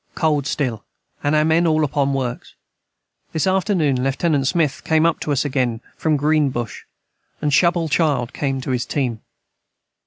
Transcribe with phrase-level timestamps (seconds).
[0.15, 2.55] Cold stil & our men all upon works
[3.33, 4.47] this afternoon Lieut.
[4.47, 6.85] Smith came up to us again from Green Bush,
[7.15, 9.21] & Shubal child came to his team.